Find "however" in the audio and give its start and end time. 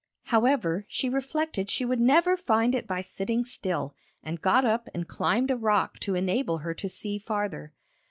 0.23-0.83